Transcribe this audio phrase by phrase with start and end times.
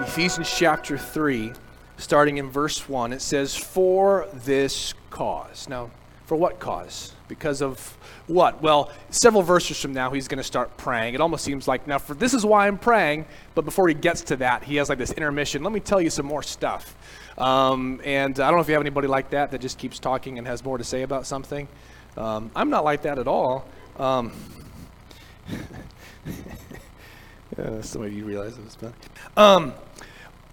[0.00, 1.52] Ephesians chapter 3,
[1.96, 5.68] starting in verse 1, it says, For this cause.
[5.68, 5.90] Now,
[6.24, 7.12] for what cause?
[7.26, 7.98] Because of
[8.28, 8.62] what?
[8.62, 11.14] Well, several verses from now, he's going to start praying.
[11.14, 13.26] It almost seems like, now, for this is why I'm praying,
[13.56, 15.64] but before he gets to that, he has like this intermission.
[15.64, 16.94] Let me tell you some more stuff.
[17.36, 20.38] Um, and I don't know if you have anybody like that that just keeps talking
[20.38, 21.66] and has more to say about something.
[22.16, 23.66] Um, I'm not like that at all.
[23.98, 24.30] Um,
[27.58, 28.92] uh, some of you realize it was bad.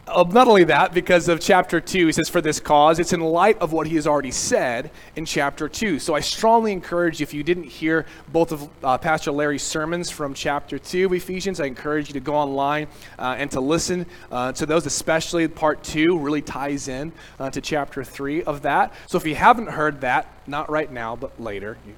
[0.07, 3.21] Uh, not only that, because of chapter 2, he says, for this cause, it's in
[3.21, 5.97] light of what he has already said in chapter 2.
[5.97, 10.11] So I strongly encourage you, if you didn't hear both of uh, Pastor Larry's sermons
[10.11, 12.87] from chapter 2 of Ephesians, I encourage you to go online
[13.17, 17.59] uh, and to listen uh, to those, especially part 2 really ties in uh, to
[17.59, 18.93] chapter 3 of that.
[19.07, 21.95] So if you haven't heard that, not right now, but later, you,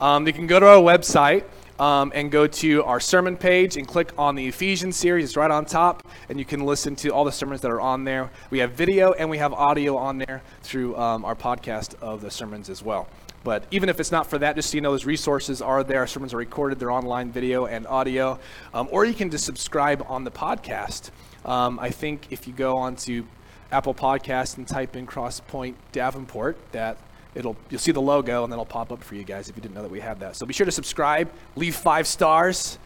[0.00, 1.42] um, you can go to our website
[1.78, 5.24] um, and go to our sermon page and click on the Ephesians series.
[5.24, 8.04] It's right on top, and you can listen to all the sermons that are on
[8.04, 8.30] there.
[8.50, 12.30] We have video and we have audio on there through um, our podcast of the
[12.30, 13.08] sermons as well.
[13.44, 16.00] But even if it's not for that, just so you know, those resources are there.
[16.00, 18.38] Our sermons are recorded, they're online video and audio.
[18.74, 21.10] Um, or you can just subscribe on the podcast.
[21.44, 23.24] Um, I think if you go onto
[23.70, 26.98] Apple Podcast and type in Crosspoint Davenport, that
[27.38, 29.62] it'll you'll see the logo and then it'll pop up for you guys if you
[29.62, 30.36] didn't know that we have that.
[30.36, 32.78] So be sure to subscribe, leave five stars.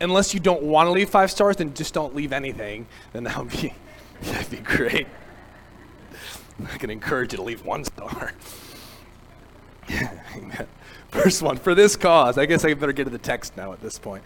[0.00, 2.86] Unless you don't want to leave five stars, then just don't leave anything.
[3.12, 3.72] Then that would be
[4.22, 5.06] that'd be great.
[6.72, 8.32] I can encourage you to leave one star.
[10.36, 10.66] Amen.
[11.10, 13.80] Verse one, for this cause, I guess I better get to the text now at
[13.80, 14.24] this point.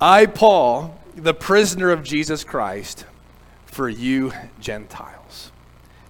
[0.00, 3.06] I, Paul, the prisoner of Jesus Christ,
[3.64, 5.15] for you Gentiles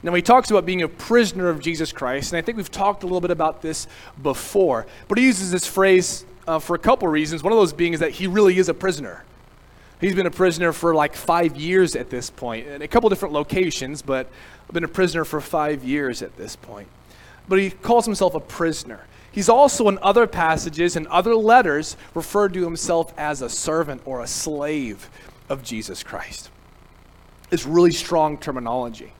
[0.07, 3.03] now, he talks about being a prisoner of Jesus Christ, and I think we've talked
[3.03, 3.89] a little bit about this
[4.23, 7.43] before, but he uses this phrase uh, for a couple reasons.
[7.43, 9.25] One of those being is that he really is a prisoner.
[10.01, 13.35] He's been a prisoner for like five years at this point, in a couple different
[13.35, 14.29] locations, but
[14.69, 16.87] I've been a prisoner for five years at this point.
[17.49, 19.01] But he calls himself a prisoner.
[19.33, 24.21] He's also in other passages and other letters referred to himself as a servant or
[24.21, 25.11] a slave
[25.49, 26.49] of Jesus Christ.
[27.51, 29.13] It's really strong terminology.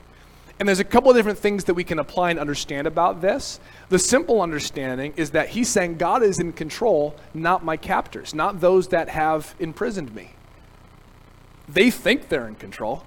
[0.59, 3.59] And there's a couple of different things that we can apply and understand about this.
[3.89, 8.59] The simple understanding is that he's saying God is in control, not my captors, not
[8.59, 10.31] those that have imprisoned me.
[11.69, 13.03] They think they're in control.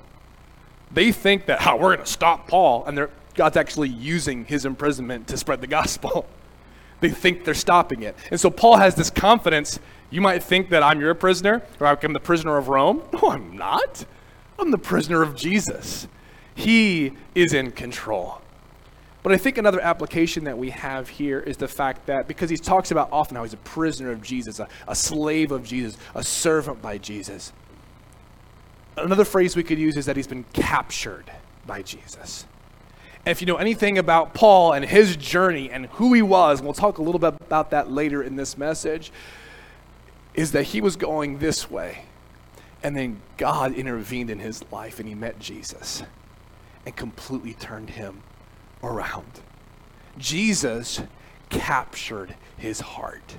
[0.92, 5.26] They think that, oh, we're going to stop Paul, and God's actually using his imprisonment
[5.28, 6.26] to spread the gospel.
[7.00, 8.16] they think they're stopping it.
[8.30, 9.80] And so Paul has this confidence.
[10.10, 13.02] You might think that I'm your prisoner, or I'm the prisoner of Rome.
[13.12, 14.04] No, I'm not.
[14.58, 16.06] I'm the prisoner of Jesus.
[16.60, 18.42] He is in control.
[19.22, 22.58] But I think another application that we have here is the fact that because he
[22.58, 26.22] talks about often how he's a prisoner of Jesus, a, a slave of Jesus, a
[26.22, 27.54] servant by Jesus.
[28.98, 31.30] Another phrase we could use is that he's been captured
[31.66, 32.44] by Jesus.
[33.24, 36.74] If you know anything about Paul and his journey and who he was, and we'll
[36.74, 39.12] talk a little bit about that later in this message,
[40.34, 42.04] is that he was going this way.
[42.82, 46.02] And then God intervened in his life and he met Jesus
[46.86, 48.22] and completely turned him
[48.82, 49.40] around.
[50.18, 51.02] Jesus
[51.48, 53.36] captured his heart.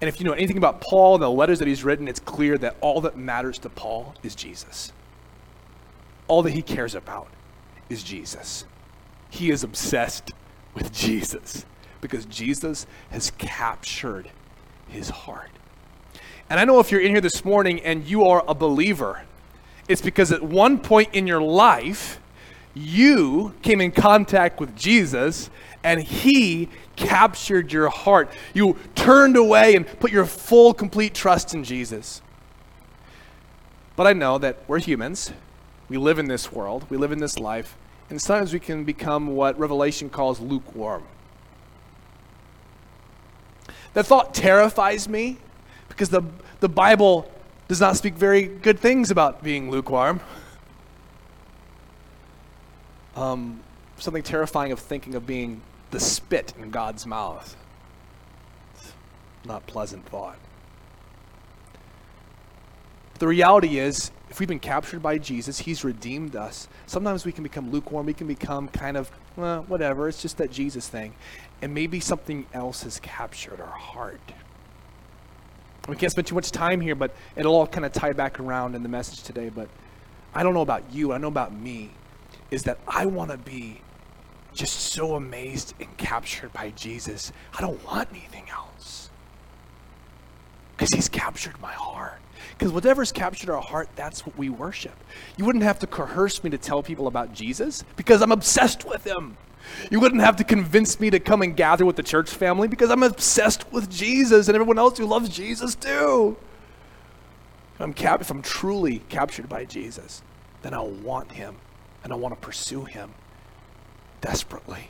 [0.00, 2.56] And if you know anything about Paul and the letters that he's written, it's clear
[2.58, 4.92] that all that matters to Paul is Jesus.
[6.28, 7.28] All that he cares about
[7.88, 8.64] is Jesus.
[9.30, 10.30] He is obsessed
[10.74, 11.64] with Jesus
[12.00, 14.30] because Jesus has captured
[14.88, 15.50] his heart.
[16.48, 19.22] And I know if you're in here this morning and you are a believer,
[19.88, 22.20] it's because at one point in your life,
[22.74, 25.50] you came in contact with Jesus
[25.82, 28.30] and he captured your heart.
[28.54, 32.20] You turned away and put your full, complete trust in Jesus.
[33.96, 35.32] But I know that we're humans.
[35.88, 37.76] We live in this world, we live in this life,
[38.10, 41.02] and sometimes we can become what Revelation calls lukewarm.
[43.94, 45.38] That thought terrifies me
[45.88, 46.22] because the,
[46.60, 47.30] the Bible
[47.68, 50.20] does not speak very good things about being lukewarm
[53.18, 53.60] um,
[53.98, 55.60] something terrifying of thinking of being
[55.90, 57.56] the spit in God's mouth.
[59.44, 60.38] Not pleasant thought.
[63.12, 66.68] But the reality is, if we've been captured by Jesus, He's redeemed us.
[66.86, 68.06] Sometimes we can become lukewarm.
[68.06, 70.08] We can become kind of, well, whatever.
[70.08, 71.14] It's just that Jesus thing.
[71.60, 74.20] And maybe something else has captured our heart.
[75.88, 78.74] We can't spend too much time here, but it'll all kind of tie back around
[78.74, 79.48] in the message today.
[79.48, 79.68] But
[80.34, 81.12] I don't know about you.
[81.14, 81.90] I know about me
[82.50, 83.80] is that I want to be
[84.54, 87.32] just so amazed and captured by Jesus.
[87.56, 89.10] I don't want anything else.
[90.76, 92.20] Because he's captured my heart.
[92.56, 94.96] Because whatever's captured our heart, that's what we worship.
[95.36, 99.04] You wouldn't have to coerce me to tell people about Jesus because I'm obsessed with
[99.04, 99.36] him.
[99.90, 102.90] You wouldn't have to convince me to come and gather with the church family because
[102.90, 106.36] I'm obsessed with Jesus and everyone else who loves Jesus too.
[107.74, 110.22] If I'm, cap- if I'm truly captured by Jesus,
[110.62, 111.56] then I'll want him
[112.08, 113.12] and I want to pursue him
[114.22, 114.88] desperately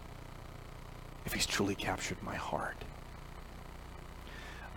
[1.26, 2.76] if he's truly captured my heart.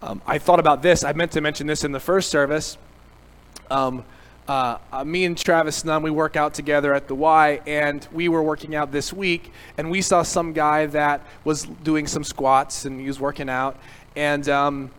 [0.02, 1.04] Um, I thought about this.
[1.04, 2.80] I meant to mention this in the first service.
[3.70, 4.04] Um,
[4.48, 8.28] uh, uh, me and Travis Nunn, we work out together at the Y, and we
[8.28, 12.86] were working out this week, and we saw some guy that was doing some squats,
[12.86, 13.78] and he was working out,
[14.16, 14.90] and um,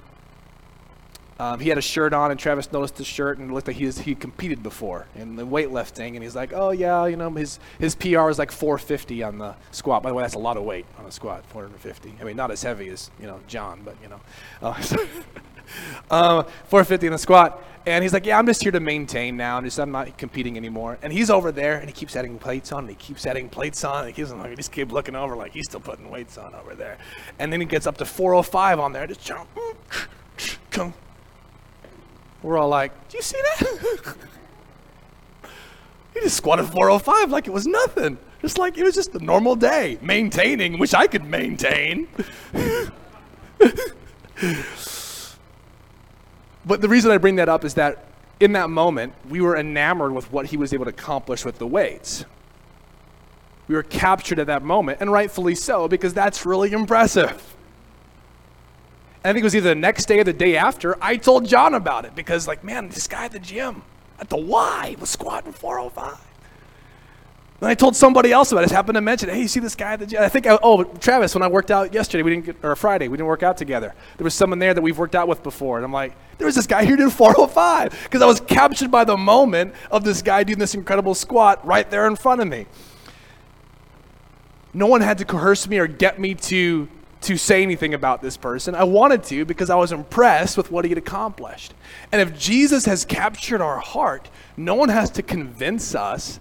[1.43, 3.87] um, he had a shirt on, and Travis noticed the shirt, and looked like he
[3.87, 7.59] was, he competed before in the weightlifting, and he's like, "Oh yeah, you know, his
[7.81, 10.05] his PR is like 450 on the squat.
[10.05, 12.15] By the way, that's a lot of weight on a squat, 450.
[12.21, 14.21] I mean, not as heavy as you know John, but you know,
[14.63, 14.69] uh,
[16.13, 19.57] uh, 450 in the squat." And he's like, "Yeah, I'm just here to maintain now.
[19.57, 22.71] I'm just I'm not competing anymore." And he's over there, and he keeps adding plates
[22.71, 25.17] on, and he keeps adding plates on, and he keeps like, he just keep looking
[25.17, 26.99] over like he's still putting weights on over there.
[27.41, 29.49] And then he gets up to 405 on there, just jump,
[30.71, 30.95] come
[32.43, 34.17] we're all like, do you see that?
[36.15, 38.19] he just squatted 405 like it was nothing.
[38.41, 39.99] Just like it was just a normal day.
[40.03, 42.09] Maintaining, which I could maintain.
[46.67, 48.07] but the reason I bring that up is that
[48.41, 51.67] in that moment, we were enamored with what he was able to accomplish with the
[51.67, 52.25] weights.
[53.69, 57.55] We were captured at that moment, and rightfully so, because that's really impressive.
[59.25, 61.75] I think it was either the next day or the day after, I told John
[61.75, 63.83] about it because, like, man, this guy at the gym,
[64.19, 66.19] at the Y, was squatting 405.
[67.61, 68.73] Then I told somebody else about it.
[68.73, 70.21] I happened to mention, hey, you see this guy at the gym?
[70.21, 73.07] I think, I, oh, Travis, when I worked out yesterday, we didn't get, or Friday,
[73.07, 73.95] we didn't work out together.
[74.17, 75.77] There was someone there that we've worked out with before.
[75.77, 79.05] And I'm like, there was this guy here doing 405 because I was captured by
[79.05, 82.67] the moment of this guy doing this incredible squat right there in front of me.
[84.75, 86.89] No one had to coerce me or get me to
[87.23, 88.75] to say anything about this person.
[88.75, 91.75] I wanted to because I was impressed with what he had accomplished.
[92.11, 96.41] And if Jesus has captured our heart, no one has to convince us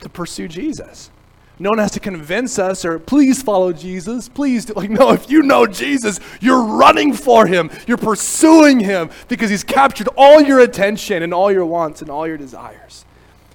[0.00, 1.10] to pursue Jesus.
[1.58, 4.28] No one has to convince us or please follow Jesus.
[4.28, 4.74] Please do.
[4.74, 7.70] Like, no, if you know Jesus, you're running for him.
[7.86, 12.28] You're pursuing him because he's captured all your attention and all your wants and all
[12.28, 13.04] your desires.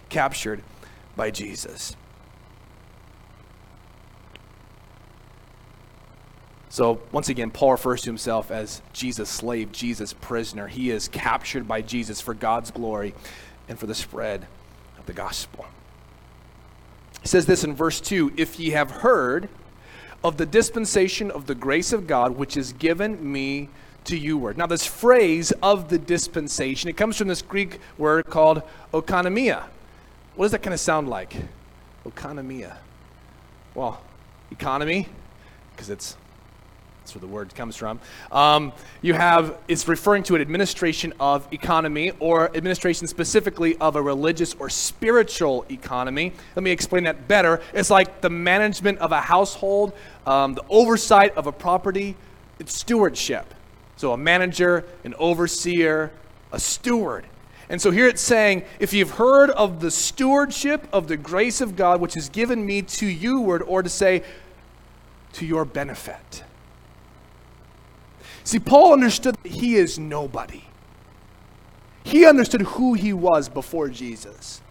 [0.10, 0.62] Captured
[1.16, 1.96] by Jesus.
[6.74, 10.68] So, once again, Paul refers to himself as Jesus' slave, Jesus' prisoner.
[10.68, 13.14] He is captured by Jesus for God's glory
[13.70, 14.48] and for the spread
[14.98, 15.68] of the gospel.
[17.22, 19.50] He says this in verse 2 If ye have heard
[20.24, 23.70] of the dispensation of the grace of God, which is given me
[24.06, 24.58] to you word.
[24.58, 29.66] Now, this phrase of the dispensation, it comes from this Greek word called oikonomia.
[30.36, 31.36] What does that kind of sound like?
[32.04, 32.78] Oikonomia.
[33.76, 34.02] Well,
[34.50, 35.08] economy,
[35.76, 36.18] because it's
[37.14, 38.00] where the word comes from.
[38.32, 44.02] Um, you have, it's referring to an administration of economy or administration specifically of a
[44.02, 46.34] religious or spiritual economy.
[46.56, 47.62] Let me explain that better.
[47.74, 49.94] It's like the management of a household,
[50.26, 52.16] um, the oversight of a property,
[52.60, 53.54] it's stewardship.
[53.98, 56.12] So a manager, an overseer,
[56.52, 57.26] a steward.
[57.70, 61.76] And so here it's saying, if you've heard of the stewardship of the grace of
[61.76, 64.24] God, which is given me to you, word, or to say,
[65.34, 66.44] to your benefit.
[68.44, 70.64] See, Paul understood that he is nobody.
[72.04, 74.62] He understood who he was before Jesus.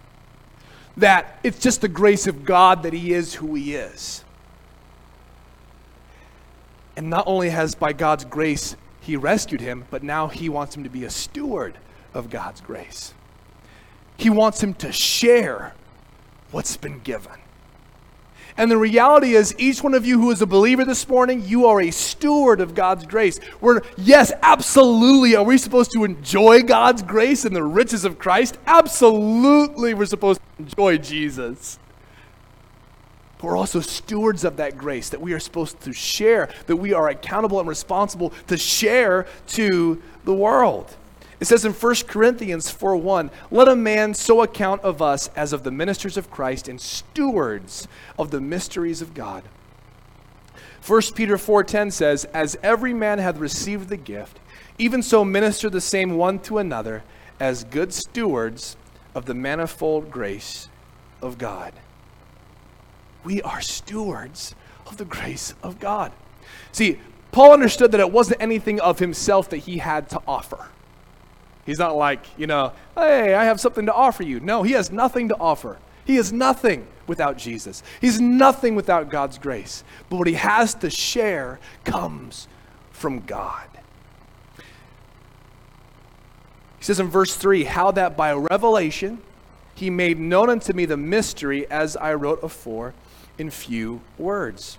[0.97, 4.25] That it's just the grace of God that he is who he is.
[6.97, 10.85] And not only has by God's grace he rescued him, but now he wants him
[10.85, 11.77] to be a steward
[12.15, 13.15] of God's grace.
[14.17, 15.75] He wants him to share
[16.53, 17.33] what's been given.
[18.57, 21.67] And the reality is, each one of you who is a believer this morning, you
[21.67, 23.41] are a steward of God's grace.
[23.61, 28.59] We're, yes, absolutely, are we supposed to enjoy God's grace and the riches of Christ?
[28.67, 31.79] Absolutely, we're supposed to enjoy Jesus.
[33.39, 36.93] But we're also stewards of that grace that we are supposed to share, that we
[36.93, 40.95] are accountable and responsible to share to the world.
[41.43, 45.65] It says in 1 Corinthians 4:1, "Let a man so account of us as of
[45.65, 49.43] the ministers of Christ and stewards of the mysteries of God."
[50.81, 54.39] 1 Peter 4:10 says, "As every man hath received the gift,
[54.79, 57.03] even so minister the same one to another
[57.41, 58.77] as good stewards
[59.13, 60.69] of the manifold grace
[61.21, 61.73] of God."
[63.25, 64.55] We are stewards
[64.87, 66.13] of the grace of God.
[66.71, 67.01] See,
[67.33, 70.69] Paul understood that it wasn't anything of himself that he had to offer.
[71.65, 74.41] He's not like, you know, hey, I have something to offer you.
[74.41, 75.79] No, he has nothing to offer.
[76.05, 77.83] He is nothing without Jesus.
[78.01, 79.85] He's nothing without God's grace.
[80.11, 82.49] But what he has to share comes
[82.91, 83.69] from God.
[86.79, 89.23] He says in verse 3 how that by revelation
[89.75, 92.93] he made known unto me the mystery as I wrote afore
[93.39, 94.79] in few words.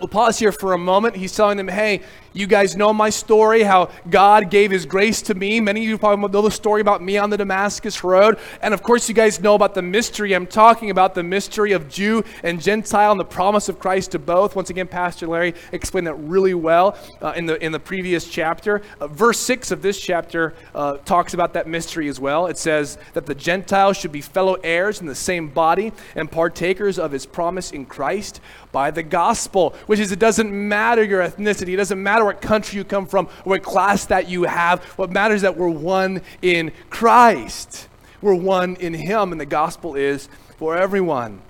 [0.00, 1.16] We'll pause here for a moment.
[1.16, 2.02] He's telling them, hey,
[2.36, 5.60] you guys know my story, how God gave his grace to me.
[5.60, 8.38] Many of you probably know the story about me on the Damascus Road.
[8.60, 11.88] And of course, you guys know about the mystery I'm talking about the mystery of
[11.88, 14.54] Jew and Gentile and the promise of Christ to both.
[14.54, 18.82] Once again, Pastor Larry explained that really well uh, in, the, in the previous chapter.
[19.00, 22.46] Uh, verse 6 of this chapter uh, talks about that mystery as well.
[22.46, 26.98] It says that the Gentiles should be fellow heirs in the same body and partakers
[26.98, 28.40] of his promise in Christ
[28.72, 32.76] by the gospel, which is it doesn't matter your ethnicity, it doesn't matter what country
[32.76, 34.82] you come from, what class that you have.
[34.96, 37.88] What matters is that we're one in Christ.
[38.20, 40.28] We're one in Him, and the gospel is
[40.58, 41.40] for everyone.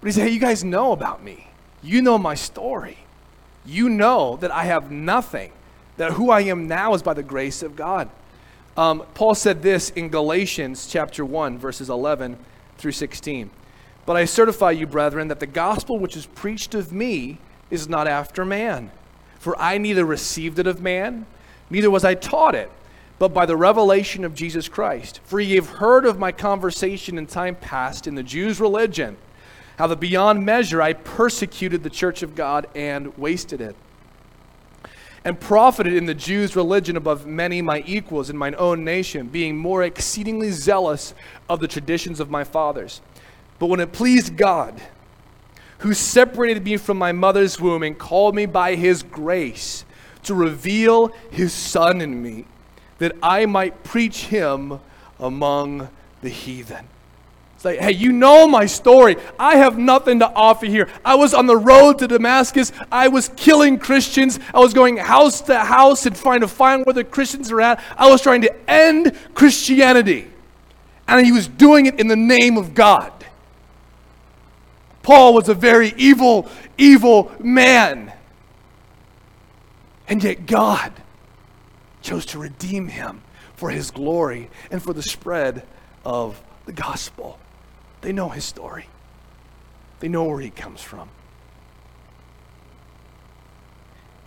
[0.00, 1.48] But he said, Hey, you guys know about me.
[1.82, 2.98] You know my story.
[3.64, 5.52] You know that I have nothing,
[5.96, 8.08] that who I am now is by the grace of God.
[8.76, 12.38] Um, Paul said this in Galatians chapter 1, verses 11
[12.76, 13.50] through 16.
[14.04, 17.38] But I certify you, brethren, that the gospel which is preached of me
[17.70, 18.90] is not after man.
[19.38, 21.26] For I neither received it of man,
[21.70, 22.70] neither was I taught it,
[23.18, 25.20] but by the revelation of Jesus Christ.
[25.24, 29.16] For ye have heard of my conversation in time past in the Jews' religion,
[29.78, 33.76] how that beyond measure I persecuted the church of God and wasted it.
[35.24, 39.56] And profited in the Jews' religion above many my equals in mine own nation, being
[39.56, 41.14] more exceedingly zealous
[41.48, 43.00] of the traditions of my fathers.
[43.58, 44.80] But when it pleased God,
[45.78, 49.84] who separated me from my mother's womb and called me by his grace
[50.24, 52.44] to reveal his Son in me,
[52.98, 54.80] that I might preach him
[55.18, 55.88] among
[56.22, 56.88] the heathen.
[57.54, 59.16] It's like, hey, you know my story.
[59.38, 60.88] I have nothing to offer here.
[61.02, 62.70] I was on the road to Damascus.
[62.92, 64.38] I was killing Christians.
[64.52, 67.82] I was going house to house and trying to find where the Christians are at.
[67.96, 70.30] I was trying to end Christianity.
[71.08, 73.15] And he was doing it in the name of God.
[75.06, 78.12] Paul was a very evil, evil man.
[80.08, 80.92] And yet God
[82.02, 83.22] chose to redeem him
[83.54, 85.64] for his glory and for the spread
[86.04, 87.38] of the gospel.
[88.00, 88.88] They know his story,
[90.00, 91.08] they know where he comes from.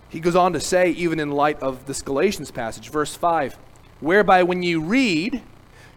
[0.08, 3.54] He goes on to say, even in light of this Galatians passage, verse 5
[4.00, 5.42] whereby when you read,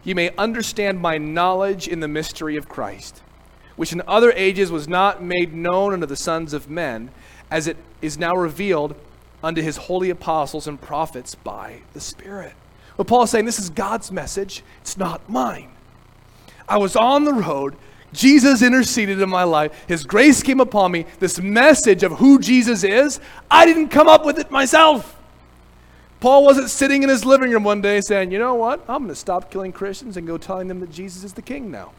[0.04, 3.22] you may understand my knowledge in the mystery of Christ
[3.76, 7.10] which in other ages was not made known unto the sons of men,
[7.50, 8.94] as it is now revealed
[9.42, 12.54] unto his holy apostles and prophets by the Spirit.
[12.96, 15.70] But Paul is saying this is God's message, it's not mine.
[16.68, 17.76] I was on the road.
[18.12, 19.84] Jesus interceded in my life.
[19.88, 21.04] His grace came upon me.
[21.18, 25.20] This message of who Jesus is, I didn't come up with it myself.
[26.20, 28.80] Paul wasn't sitting in his living room one day saying, you know what?
[28.88, 31.70] I'm going to stop killing Christians and go telling them that Jesus is the king
[31.70, 31.92] now.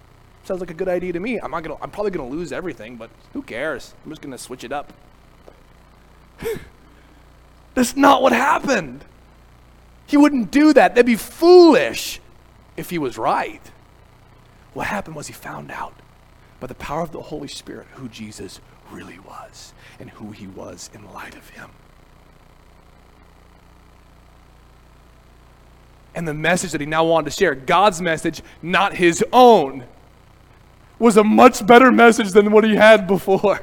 [0.45, 1.39] Sounds like a good idea to me.
[1.39, 1.81] I'm not gonna.
[1.81, 3.95] I'm probably gonna lose everything, but who cares?
[4.03, 4.93] I'm just gonna switch it up.
[7.73, 9.03] That's not what happened.
[10.05, 10.93] He wouldn't do that.
[10.93, 12.21] That'd be foolish
[12.77, 13.61] if he was right.
[14.73, 15.95] What happened was he found out
[16.59, 18.59] by the power of the Holy Spirit who Jesus
[18.91, 21.71] really was and who he was in light of him.
[26.13, 29.85] And the message that he now wanted to share, God's message, not his own,
[30.99, 33.59] was a much better message than what he had before.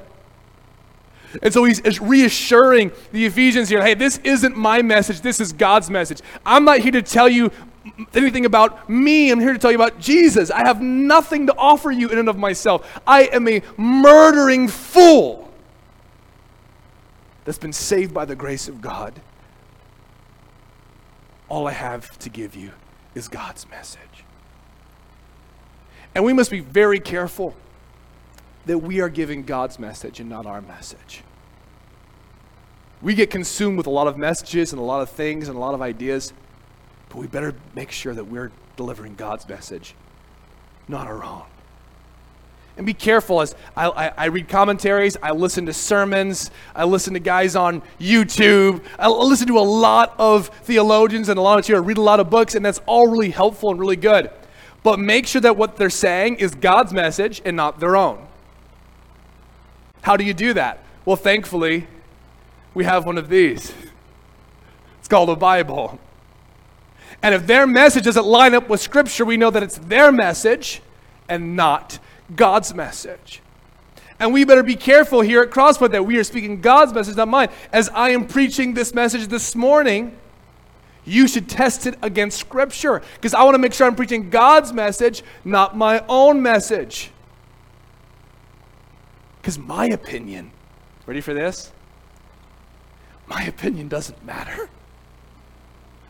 [1.43, 5.89] And so he's reassuring the Ephesians here hey, this isn't my message, this is God's
[5.89, 6.21] message.
[6.45, 7.51] I'm not here to tell you
[8.15, 10.51] anything about me, I'm here to tell you about Jesus.
[10.51, 13.01] I have nothing to offer you in and of myself.
[13.07, 15.51] I am a murdering fool
[17.45, 19.21] that's been saved by the grace of God.
[21.49, 22.73] All I have to give you
[23.15, 24.12] is God's message.
[26.15, 27.55] And we must be very careful
[28.67, 31.23] that we are giving God's message and not our message.
[33.01, 35.61] We get consumed with a lot of messages and a lot of things and a
[35.61, 36.33] lot of ideas,
[37.09, 39.95] but we better make sure that we're delivering God's message,
[40.87, 41.43] not our own.
[42.77, 47.13] And be careful as I, I, I, read commentaries, I listen to sermons, I listen
[47.15, 51.69] to guys on YouTube, I listen to a lot of theologians and a lot of
[51.69, 54.31] you, I read a lot of books, and that's all really helpful and really good
[54.83, 58.27] but make sure that what they're saying is God's message and not their own.
[60.03, 60.83] How do you do that?
[61.05, 61.87] Well, thankfully,
[62.75, 63.73] we have one of these.
[64.99, 65.99] It's called a Bible.
[67.23, 70.83] And if their message doesn't line up with Scripture, we know that it's their message
[71.29, 71.99] and not
[72.35, 73.41] God's message.
[74.19, 77.29] And we better be careful here at Crosspoint that we are speaking God's message, not
[77.29, 77.49] mine.
[77.73, 80.17] As I am preaching this message this morning,
[81.05, 84.73] you should test it against Scripture because I want to make sure I'm preaching God's
[84.73, 87.11] message, not my own message.
[89.41, 90.53] Because my opinion,
[91.07, 91.73] ready for this?
[93.27, 94.69] My opinion doesn't matter.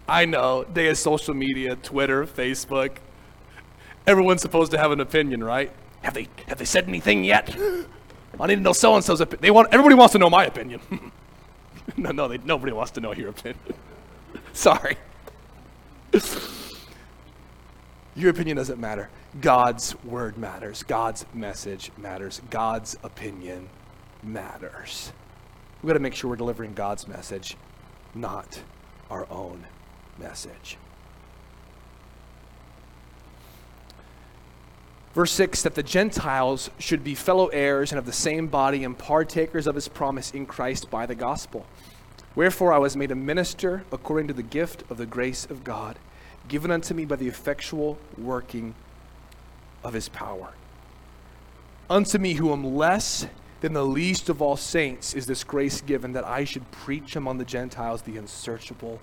[0.07, 2.97] I know, day of social media, Twitter, Facebook.
[4.07, 5.73] Everyone's supposed to have an opinion, right?
[6.03, 7.57] Have they have they said anything yet?
[8.39, 9.43] I need to know so and so's opinion.
[9.43, 10.81] They want everybody wants to know my opinion.
[11.97, 13.75] no, no, they, nobody wants to know your opinion.
[14.55, 14.97] Sorry.
[18.15, 19.09] Your opinion doesn't matter.
[19.41, 20.83] God's word matters.
[20.83, 22.43] God's message matters.
[22.51, 23.69] God's opinion
[24.23, 25.13] matters.
[25.81, 27.57] We've got to make sure we're delivering God's message,
[28.15, 28.63] not
[29.11, 29.65] our own
[30.19, 30.77] message.
[35.15, 38.97] Verse 6 that the Gentiles should be fellow heirs and of the same body and
[38.97, 41.67] partakers of his promise in Christ by the gospel.
[42.35, 45.99] Wherefore I was made a minister according to the gift of the grace of God,
[46.49, 48.75] given unto me by the effectual working
[49.85, 50.55] of his power.
[51.91, 53.27] Unto me, who am less
[53.61, 57.39] than the least of all saints, is this grace given that I should preach among
[57.39, 59.01] the Gentiles the unsearchable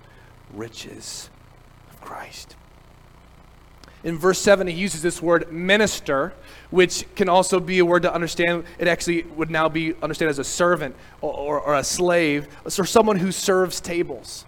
[0.52, 1.30] riches
[1.88, 2.56] of Christ.
[4.02, 6.32] In verse 7, he uses this word minister,
[6.70, 8.64] which can also be a word to understand.
[8.78, 12.70] It actually would now be understood as a servant or, or, or, a slave, or
[12.70, 14.46] someone who serves tables.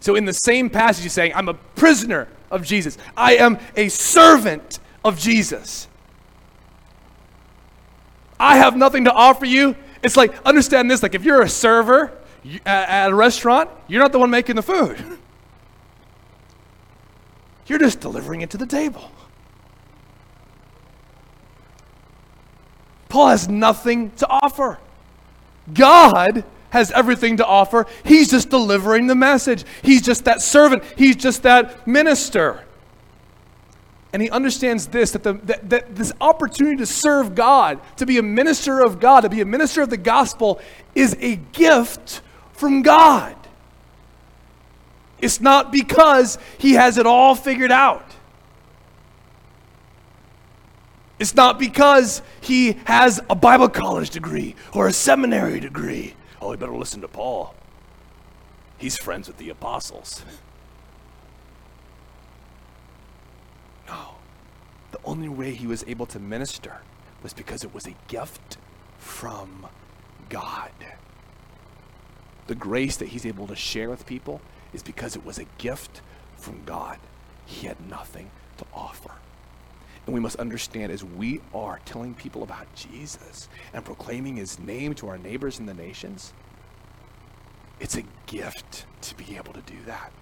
[0.00, 3.88] So, in the same passage, he's saying, I'm a prisoner of Jesus, I am a
[3.88, 5.88] servant of Jesus.
[8.38, 9.74] I have nothing to offer you.
[10.02, 12.12] It's like, understand this like, if you're a server
[12.66, 15.02] at a restaurant, you're not the one making the food.
[17.66, 19.10] You're just delivering it to the table.
[23.08, 24.78] Paul has nothing to offer.
[25.72, 27.86] God has everything to offer.
[28.04, 29.64] He's just delivering the message.
[29.82, 30.82] He's just that servant.
[30.96, 32.64] He's just that minister.
[34.12, 38.18] And he understands this that, the, that, that this opportunity to serve God, to be
[38.18, 40.60] a minister of God, to be a minister of the gospel,
[40.94, 43.35] is a gift from God.
[45.20, 48.04] It's not because he has it all figured out.
[51.18, 56.14] It's not because he has a Bible college degree or a seminary degree.
[56.42, 57.54] Oh, we better listen to Paul.
[58.76, 60.22] He's friends with the apostles.
[63.88, 64.16] No.
[64.90, 66.80] The only way he was able to minister
[67.22, 68.56] was because it was a gift
[68.98, 69.68] from
[70.28, 70.72] God.
[72.46, 74.40] The grace that he's able to share with people
[74.72, 76.00] is because it was a gift
[76.36, 76.98] from God.
[77.44, 79.12] He had nothing to offer.
[80.06, 84.94] And we must understand as we are telling people about Jesus and proclaiming his name
[84.94, 86.32] to our neighbors in the nations,
[87.80, 90.12] it's a gift to be able to do that.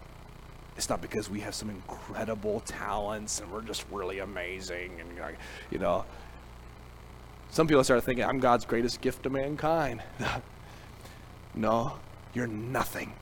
[0.76, 5.36] It's not because we have some incredible talents and we're just really amazing and
[5.70, 6.04] you know
[7.50, 10.02] some people start thinking I'm God's greatest gift to mankind.
[11.54, 11.92] no,
[12.34, 13.12] you're nothing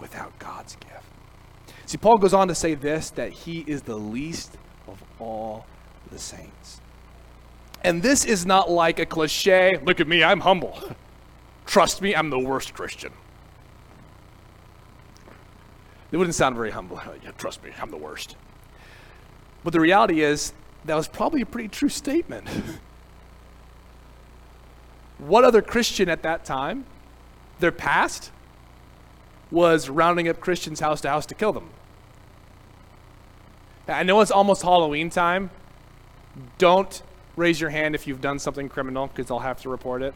[0.00, 1.04] without God's gift.
[1.86, 5.66] See, Paul goes on to say this that he is the least of all
[6.10, 6.80] the saints.
[7.82, 10.78] And this is not like a cliche look at me, I'm humble.
[11.66, 13.12] Trust me, I'm the worst Christian.
[16.10, 17.00] It wouldn't sound very humble.
[17.22, 18.36] yeah, trust me, I'm the worst.
[19.62, 20.52] But the reality is,
[20.84, 22.48] that was probably a pretty true statement.
[25.18, 26.86] what other Christian at that time,
[27.60, 28.30] their past,
[29.50, 31.70] was rounding up Christians house to house to kill them.
[33.88, 35.50] I know it's almost Halloween time.
[36.58, 37.02] Don't
[37.36, 40.14] raise your hand if you've done something criminal because I'll have to report it.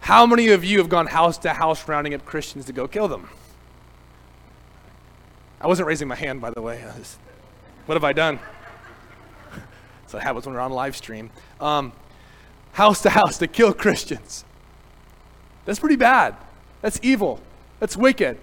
[0.00, 3.08] How many of you have gone house to house rounding up Christians to go kill
[3.08, 3.28] them?
[5.60, 6.82] I wasn't raising my hand, by the way.
[7.86, 8.38] what have I done?
[10.06, 11.30] so it happens when we're on live stream.
[11.60, 11.92] Um,
[12.72, 14.44] house to house to kill Christians.
[15.64, 16.36] That's pretty bad.
[16.82, 17.40] That's evil.
[17.84, 18.38] That's wicked.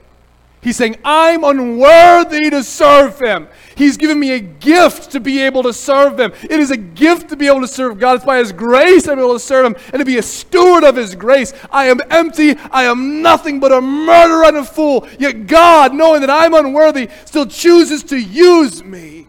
[0.61, 3.47] He's saying, I'm unworthy to serve him.
[3.73, 6.31] He's given me a gift to be able to serve him.
[6.43, 8.17] It is a gift to be able to serve God.
[8.17, 10.95] It's by his grace I'm able to serve him and to be a steward of
[10.95, 11.55] his grace.
[11.71, 12.55] I am empty.
[12.69, 15.07] I am nothing but a murderer and a fool.
[15.17, 19.25] Yet God, knowing that I'm unworthy, still chooses to use me.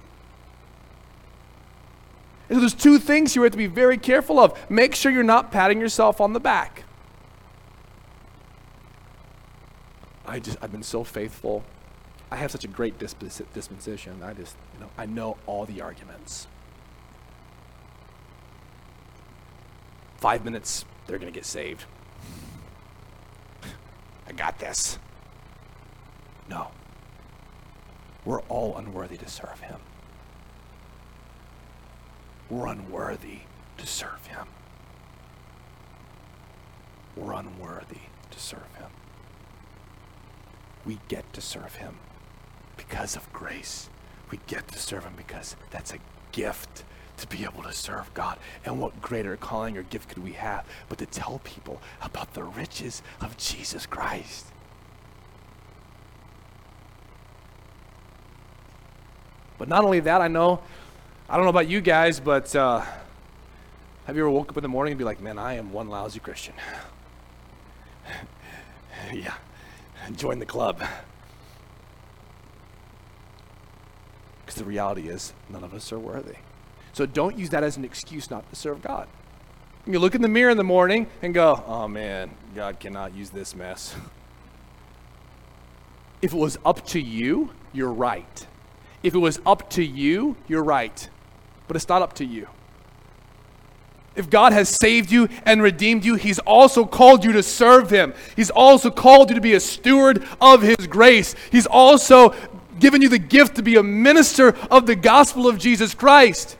[2.50, 4.60] And so there's two things you have to be very careful of.
[4.70, 6.84] Make sure you're not patting yourself on the back.
[10.26, 11.64] I just I've been so faithful
[12.32, 14.22] I have such a great dispos- disposition.
[14.22, 16.46] I just, you know, I know all the arguments.
[20.16, 21.84] Five minutes, they're to get saved.
[24.26, 24.98] I got this.
[26.48, 26.68] No.
[28.24, 29.80] We're all unworthy to serve him.
[32.48, 33.40] We're unworthy
[33.76, 34.46] to serve him.
[37.14, 38.88] We're unworthy to serve him.
[40.84, 41.96] We get to serve him
[42.76, 43.88] because of grace.
[44.30, 45.98] We get to serve him because that's a
[46.32, 46.84] gift
[47.18, 48.38] to be able to serve God.
[48.64, 52.42] And what greater calling or gift could we have but to tell people about the
[52.42, 54.46] riches of Jesus Christ?
[59.58, 60.60] But not only that, I know,
[61.28, 62.84] I don't know about you guys, but uh,
[64.06, 65.88] have you ever woke up in the morning and be like, man, I am one
[65.88, 66.54] lousy Christian?
[69.12, 69.34] yeah,
[70.16, 70.82] join the club.
[74.40, 76.36] Because the reality is, none of us are worthy.
[76.92, 79.08] So don't use that as an excuse not to serve God.
[79.86, 83.30] You look in the mirror in the morning and go, oh man, God cannot use
[83.30, 83.94] this mess.
[86.20, 88.46] If it was up to you, you're right.
[89.02, 91.08] If it was up to you, you're right.
[91.66, 92.46] But it's not up to you.
[94.14, 98.12] If God has saved you and redeemed you, He's also called you to serve Him.
[98.36, 101.34] He's also called you to be a steward of His grace.
[101.50, 102.34] He's also
[102.78, 106.56] given you the gift to be a minister of the gospel of Jesus Christ.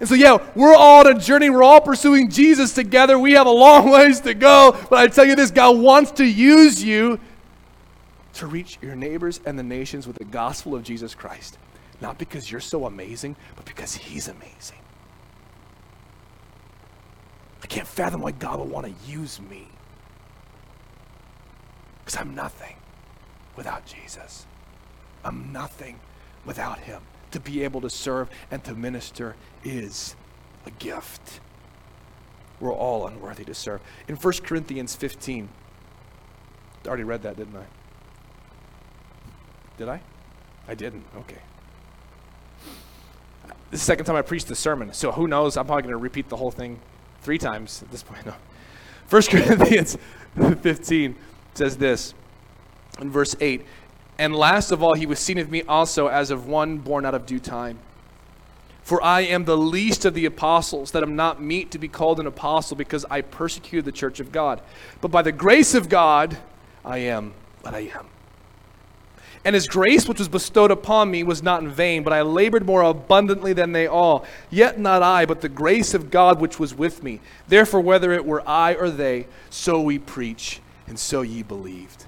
[0.00, 1.48] And so, yeah, we're all on a journey.
[1.48, 3.18] We're all pursuing Jesus together.
[3.18, 4.76] We have a long ways to go.
[4.90, 7.20] But I tell you this God wants to use you
[8.34, 11.58] to reach your neighbors and the nations with the gospel of Jesus Christ.
[12.00, 14.78] Not because you're so amazing, but because He's amazing.
[17.62, 19.68] I can't fathom why God would want to use me.
[22.04, 22.74] Because I'm nothing
[23.56, 24.46] without Jesus.
[25.24, 26.00] I'm nothing
[26.44, 27.02] without Him.
[27.30, 30.16] To be able to serve and to minister is
[30.66, 31.40] a gift.
[32.60, 33.80] We're all unworthy to serve.
[34.08, 35.48] In 1 Corinthians 15,
[36.84, 37.64] I already read that, didn't I?
[39.78, 40.00] Did I?
[40.68, 41.04] I didn't.
[41.16, 41.38] Okay.
[43.70, 45.56] This is the second time I preached the sermon, so who knows?
[45.56, 46.78] I'm probably going to repeat the whole thing
[47.22, 48.26] three times at this point.
[48.26, 48.34] No.
[49.08, 49.96] 1 Corinthians
[50.62, 51.16] 15
[51.54, 52.14] says this
[53.00, 53.64] in verse 8
[54.18, 57.14] And last of all, he was seen of me also as of one born out
[57.14, 57.78] of due time.
[58.82, 62.18] For I am the least of the apostles, that am not meet to be called
[62.18, 64.60] an apostle, because I persecuted the church of God.
[65.00, 66.36] But by the grace of God,
[66.84, 68.06] I am what I am.
[69.44, 72.64] And his grace, which was bestowed upon me, was not in vain, but I labored
[72.64, 74.24] more abundantly than they all.
[74.50, 77.20] Yet not I, but the grace of God which was with me.
[77.48, 82.06] Therefore, whether it were I or they, so we preach, and so ye believed.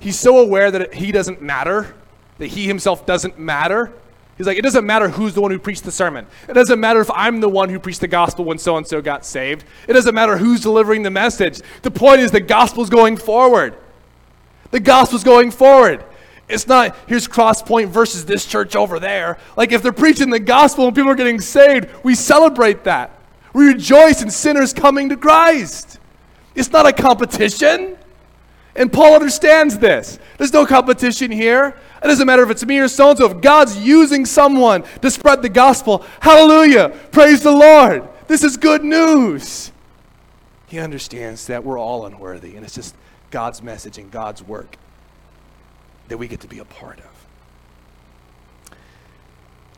[0.00, 1.94] He's so aware that he doesn't matter,
[2.38, 3.92] that he himself doesn't matter.
[4.36, 6.26] He's like, it doesn't matter who's the one who preached the sermon.
[6.48, 9.00] It doesn't matter if I'm the one who preached the gospel when so and so
[9.00, 9.64] got saved.
[9.88, 11.62] It doesn't matter who's delivering the message.
[11.82, 13.76] The point is the gospel's going forward.
[14.72, 16.04] The gospel's going forward.
[16.48, 19.38] It's not, here's Crosspoint versus this church over there.
[19.56, 23.10] Like, if they're preaching the gospel and people are getting saved, we celebrate that.
[23.52, 25.98] We rejoice in sinners coming to Christ.
[26.54, 27.96] It's not a competition.
[28.76, 30.18] And Paul understands this.
[30.38, 31.76] There's no competition here.
[32.02, 33.30] It doesn't matter if it's me or so and so.
[33.30, 38.06] If God's using someone to spread the gospel, hallelujah, praise the Lord.
[38.28, 39.72] This is good news.
[40.66, 42.94] He understands that we're all unworthy, and it's just
[43.30, 44.76] God's message and God's work
[46.08, 47.16] that we get to be a part of.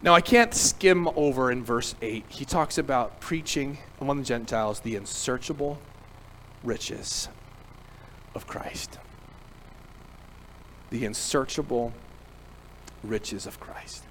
[0.00, 2.24] Now, I can't skim over in verse 8.
[2.28, 5.80] He talks about preaching among the Gentiles the unsearchable
[6.62, 7.28] riches
[8.34, 8.98] of Christ.
[10.90, 11.92] The unsearchable
[13.02, 14.04] riches of Christ.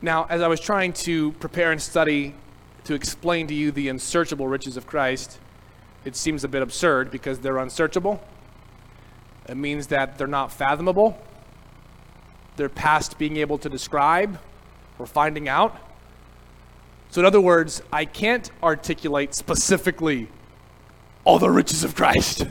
[0.00, 2.34] Now, as I was trying to prepare and study
[2.84, 5.38] to explain to you the unsearchable riches of Christ,
[6.04, 8.22] it seems a bit absurd because they're unsearchable.
[9.48, 11.18] It means that they're not fathomable.
[12.56, 14.38] They're past being able to describe
[14.98, 15.76] or finding out.
[17.10, 20.28] So, in other words, I can't articulate specifically
[21.24, 22.46] all the riches of Christ.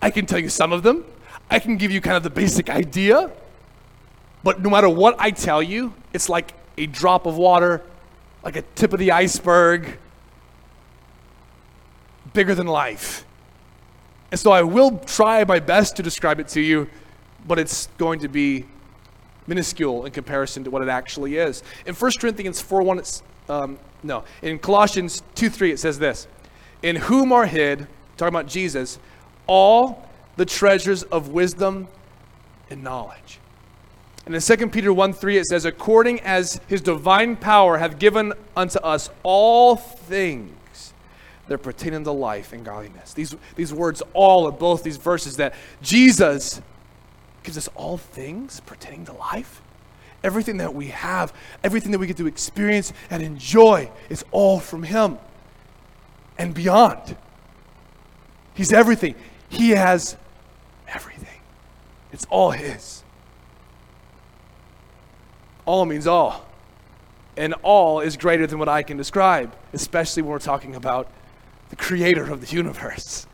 [0.00, 1.04] I can tell you some of them.
[1.50, 3.30] I can give you kind of the basic idea.
[4.42, 7.82] But no matter what I tell you, it's like a drop of water,
[8.42, 9.98] like a tip of the iceberg,
[12.32, 13.24] bigger than life.
[14.30, 16.88] And so I will try my best to describe it to you,
[17.46, 18.66] but it's going to be
[19.46, 21.62] minuscule in comparison to what it actually is.
[21.86, 26.28] In 1 Corinthians 4 1, it's, um, no, in Colossians 2 3, it says this
[26.82, 27.86] In whom are hid,
[28.16, 28.98] talking about Jesus,
[29.46, 31.88] all the treasures of wisdom
[32.68, 33.40] and knowledge.
[34.26, 38.34] And in 2 Peter 1 3, it says, According as his divine power hath given
[38.54, 40.57] unto us all things
[41.48, 43.12] that pertain unto life and godliness.
[43.14, 46.60] These, these words, all of both these verses, that Jesus
[47.42, 49.62] gives us all things pertaining to life.
[50.22, 51.32] Everything that we have,
[51.62, 55.18] everything that we get to experience and enjoy is all from him
[56.36, 57.16] and beyond.
[58.54, 59.14] He's everything.
[59.48, 60.16] He has
[60.86, 61.28] everything.
[62.12, 63.02] It's all his.
[65.64, 66.44] All means all.
[67.36, 71.08] And all is greater than what I can describe, especially when we're talking about
[71.70, 73.26] the creator of the universe.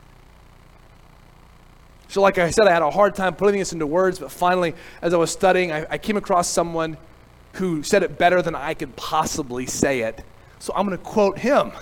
[2.08, 4.74] So, like I said, I had a hard time putting this into words, but finally,
[5.02, 6.96] as I was studying, I, I came across someone
[7.54, 10.22] who said it better than I could possibly say it.
[10.60, 11.72] So, I'm going to quote him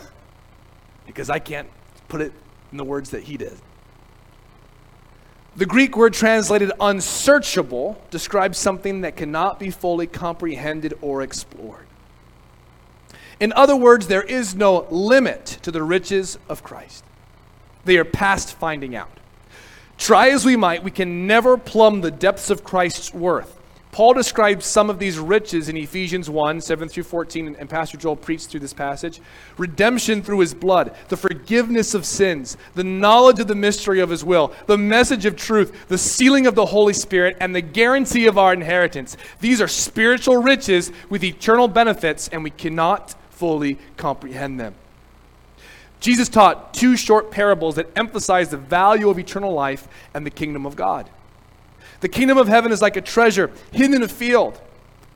[1.06, 1.68] because I can't
[2.08, 2.32] put it
[2.70, 3.58] in the words that he did.
[5.54, 11.86] The Greek word translated unsearchable describes something that cannot be fully comprehended or explored.
[13.42, 17.02] In other words, there is no limit to the riches of Christ,
[17.84, 19.10] they are past finding out.
[19.98, 23.58] Try as we might, we can never plumb the depths of Christ's worth.
[23.90, 28.14] Paul describes some of these riches in Ephesians 1 7 through 14, and Pastor Joel
[28.14, 29.20] preached through this passage.
[29.58, 34.24] Redemption through his blood, the forgiveness of sins, the knowledge of the mystery of his
[34.24, 38.38] will, the message of truth, the sealing of the Holy Spirit, and the guarantee of
[38.38, 39.16] our inheritance.
[39.40, 44.72] These are spiritual riches with eternal benefits, and we cannot fully comprehend them.
[45.98, 50.64] Jesus taught two short parables that emphasize the value of eternal life and the kingdom
[50.64, 51.10] of God.
[52.02, 54.60] The kingdom of heaven is like a treasure hidden in a field.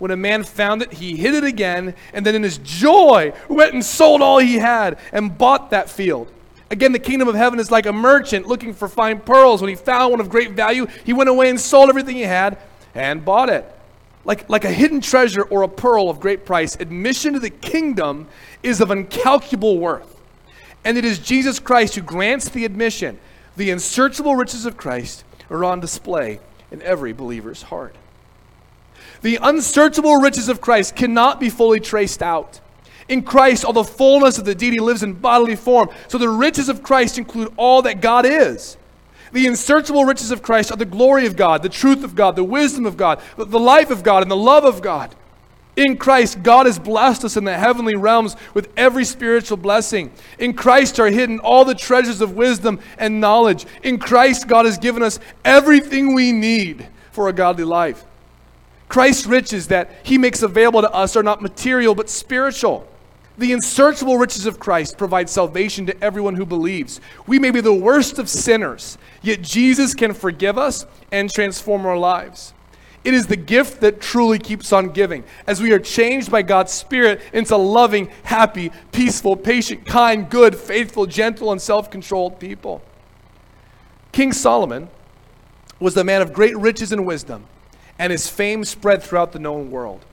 [0.00, 3.74] When a man found it, he hid it again, and then in his joy went
[3.74, 6.26] and sold all he had and bought that field.
[6.68, 9.60] Again, the kingdom of heaven is like a merchant looking for fine pearls.
[9.60, 12.58] When he found one of great value, he went away and sold everything he had
[12.92, 13.72] and bought it.
[14.26, 18.26] Like, like a hidden treasure or a pearl of great price, admission to the kingdom
[18.60, 20.20] is of incalculable worth.
[20.84, 23.20] And it is Jesus Christ who grants the admission.
[23.56, 26.40] The unsearchable riches of Christ are on display
[26.72, 27.94] in every believer's heart.
[29.22, 32.60] The unsearchable riches of Christ cannot be fully traced out.
[33.08, 35.88] In Christ, all the fullness of the deity lives in bodily form.
[36.08, 38.76] So the riches of Christ include all that God is.
[39.36, 42.42] The unsearchable riches of Christ are the glory of God, the truth of God, the
[42.42, 45.14] wisdom of God, the life of God, and the love of God.
[45.76, 50.10] In Christ, God has blessed us in the heavenly realms with every spiritual blessing.
[50.38, 53.66] In Christ are hidden all the treasures of wisdom and knowledge.
[53.82, 58.06] In Christ, God has given us everything we need for a godly life.
[58.88, 62.88] Christ's riches that He makes available to us are not material but spiritual.
[63.38, 67.00] The unsearchable riches of Christ provide salvation to everyone who believes.
[67.26, 71.98] We may be the worst of sinners, yet Jesus can forgive us and transform our
[71.98, 72.54] lives.
[73.04, 76.72] It is the gift that truly keeps on giving as we are changed by God's
[76.72, 82.82] Spirit into loving, happy, peaceful, patient, kind, good, faithful, gentle, and self controlled people.
[84.12, 84.88] King Solomon
[85.78, 87.44] was a man of great riches and wisdom,
[87.98, 90.04] and his fame spread throughout the known world.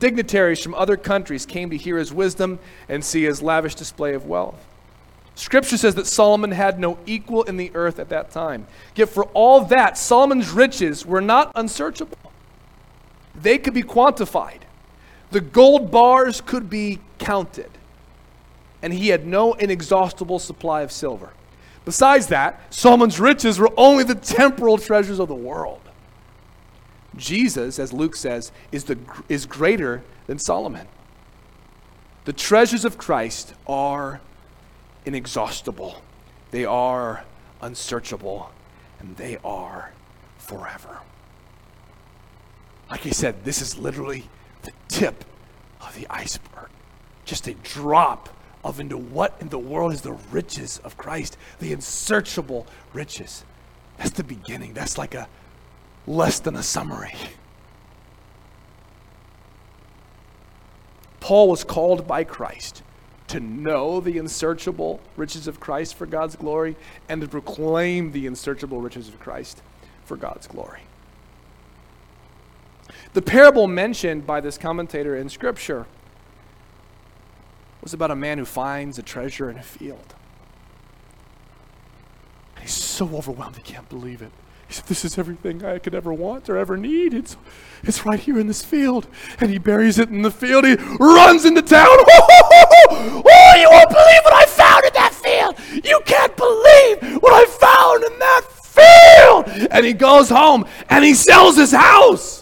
[0.00, 2.58] Dignitaries from other countries came to hear his wisdom
[2.88, 4.66] and see his lavish display of wealth.
[5.36, 8.66] Scripture says that Solomon had no equal in the earth at that time.
[8.96, 12.18] Yet for all that, Solomon's riches were not unsearchable
[13.34, 14.60] they could be quantified.
[15.30, 17.70] The gold bars could be counted.
[18.82, 21.30] And he had no inexhaustible supply of silver.
[21.84, 25.79] Besides that, Solomon's riches were only the temporal treasures of the world.
[27.20, 30.88] Jesus, as Luke says, is, the, is greater than Solomon.
[32.24, 34.20] The treasures of Christ are
[35.04, 36.02] inexhaustible,
[36.50, 37.24] they are
[37.62, 38.50] unsearchable,
[38.98, 39.92] and they are
[40.38, 40.98] forever.
[42.90, 44.28] Like I said, this is literally
[44.62, 45.24] the tip
[45.80, 46.68] of the iceberg.
[47.24, 48.28] Just a drop
[48.64, 53.44] of into what in the world is the riches of Christ, the unsearchable riches.
[53.96, 54.74] That's the beginning.
[54.74, 55.28] That's like a
[56.10, 57.14] less than a summary.
[61.20, 62.82] Paul was called by Christ
[63.28, 66.74] to know the unsearchable riches of Christ for God's glory
[67.08, 69.62] and to proclaim the unsearchable riches of Christ
[70.04, 70.80] for God's glory.
[73.12, 75.86] The parable mentioned by this commentator in Scripture
[77.82, 80.14] was about a man who finds a treasure in a field.
[82.60, 84.32] He's so overwhelmed he can't believe it.
[84.70, 87.12] He said, This is everything I could ever want or ever need.
[87.12, 87.36] It's,
[87.82, 89.08] it's right here in this field.
[89.40, 90.64] And he buries it in the field.
[90.64, 91.88] He runs into town.
[92.92, 95.84] Oh, you won't believe what I found in that field.
[95.84, 98.42] You can't believe what I found in that
[99.46, 99.68] field.
[99.70, 102.40] And he goes home and he sells his house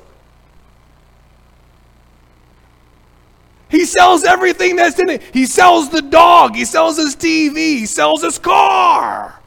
[3.68, 5.22] He sells everything that's in it.
[5.32, 6.56] He sells the dog.
[6.56, 7.56] He sells his TV.
[7.56, 9.37] He sells his car.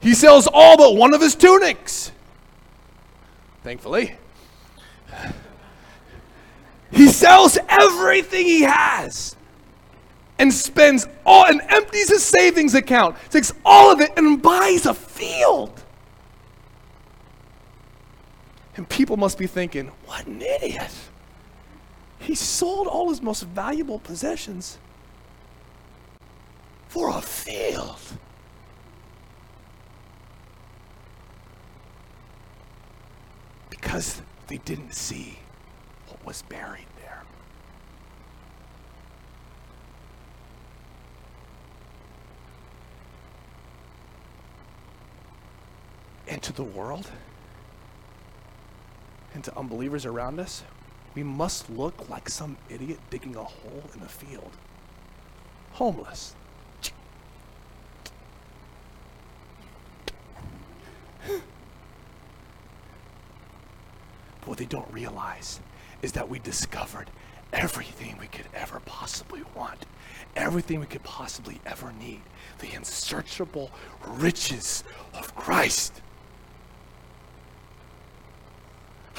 [0.00, 2.12] He sells all but one of his tunics.
[3.62, 4.16] Thankfully.
[6.92, 9.36] He sells everything he has
[10.38, 14.94] and spends all and empties his savings account, takes all of it and buys a
[14.94, 15.82] field.
[18.76, 20.92] And people must be thinking, what an idiot.
[22.18, 24.78] He sold all his most valuable possessions
[26.88, 27.98] for a field.
[33.86, 35.38] Because they didn't see
[36.08, 37.22] what was buried there.
[46.26, 47.08] And to the world,
[49.34, 50.64] and to unbelievers around us,
[51.14, 54.50] we must look like some idiot digging a hole in a field.
[55.74, 56.34] Homeless.
[64.46, 65.60] What they don't realize
[66.02, 67.10] is that we discovered
[67.52, 69.86] everything we could ever possibly want,
[70.36, 72.20] everything we could possibly ever need
[72.60, 73.70] the unsearchable
[74.06, 76.00] riches of Christ.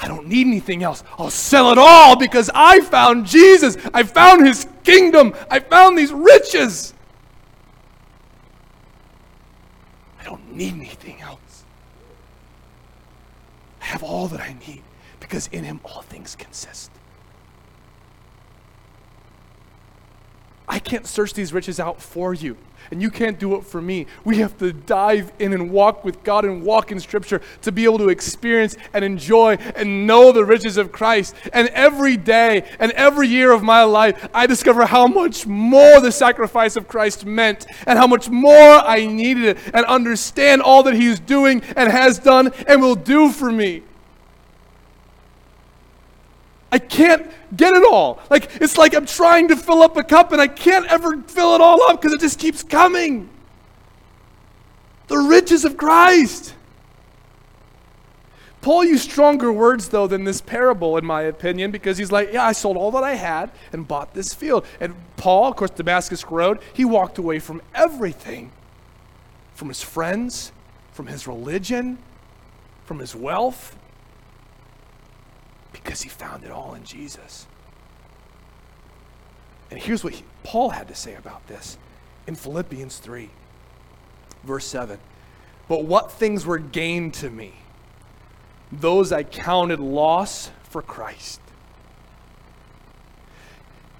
[0.00, 1.04] I don't need anything else.
[1.18, 3.76] I'll sell it all because I found Jesus.
[3.92, 5.34] I found his kingdom.
[5.50, 6.94] I found these riches.
[10.20, 11.64] I don't need anything else.
[13.82, 14.82] I have all that I need
[15.28, 16.90] because in him all things consist.
[20.66, 22.56] I can't search these riches out for you,
[22.90, 24.06] and you can't do it for me.
[24.24, 27.84] We have to dive in and walk with God and walk in Scripture to be
[27.84, 31.34] able to experience and enjoy and know the riches of Christ.
[31.54, 36.12] And every day and every year of my life, I discover how much more the
[36.12, 40.94] sacrifice of Christ meant and how much more I needed it and understand all that
[40.94, 43.82] He's doing and has done and will do for me.
[46.70, 48.20] I can't get it all.
[48.28, 51.54] Like, it's like I'm trying to fill up a cup and I can't ever fill
[51.54, 53.30] it all up because it just keeps coming.
[55.06, 56.54] The riches of Christ.
[58.60, 62.44] Paul used stronger words, though, than this parable, in my opinion, because he's like, Yeah,
[62.44, 64.66] I sold all that I had and bought this field.
[64.78, 68.50] And Paul, of course, Damascus Road, he walked away from everything
[69.54, 70.52] from his friends,
[70.92, 71.98] from his religion,
[72.84, 73.77] from his wealth
[75.88, 77.46] because he found it all in Jesus.
[79.70, 81.78] And here's what he, Paul had to say about this
[82.26, 83.30] in Philippians 3,
[84.44, 84.98] verse 7.
[85.66, 87.54] But what things were gained to me,
[88.70, 91.40] those I counted loss for Christ.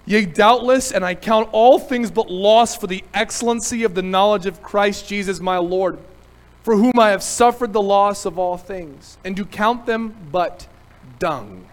[0.04, 4.44] Yea, doubtless, and I count all things but loss for the excellency of the knowledge
[4.44, 5.98] of Christ Jesus my Lord,
[6.64, 10.68] for whom I have suffered the loss of all things, and do count them but
[11.18, 11.64] dung,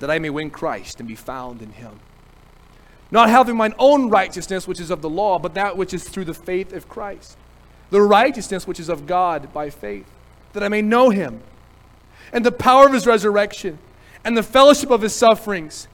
[0.00, 2.00] that I may win Christ and be found in him.
[3.10, 6.26] Not having mine own righteousness, which is of the law, but that which is through
[6.26, 7.36] the faith of Christ.
[7.90, 10.06] The righteousness which is of God by faith,
[10.52, 11.42] that I may know him,
[12.32, 13.78] and the power of his resurrection,
[14.24, 15.88] and the fellowship of his sufferings,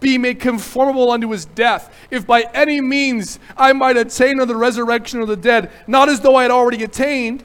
[0.00, 4.56] be made conformable unto his death, if by any means I might attain unto the
[4.56, 7.44] resurrection of the dead, not as though I had already attained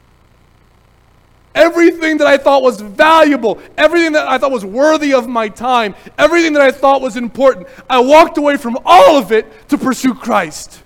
[1.53, 5.95] Everything that I thought was valuable, everything that I thought was worthy of my time,
[6.17, 10.13] everything that I thought was important, I walked away from all of it to pursue
[10.13, 10.81] Christ.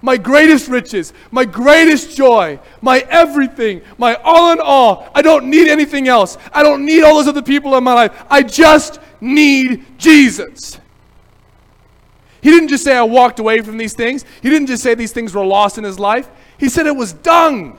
[0.00, 5.10] My greatest riches, my greatest joy, my everything, my all in all.
[5.14, 6.38] I don't need anything else.
[6.52, 8.24] I don't need all those other people in my life.
[8.30, 10.78] I just need Jesus.
[12.42, 14.24] He didn't just say I walked away from these things.
[14.42, 16.28] He didn't just say these things were lost in his life.
[16.58, 17.78] He said it was dung.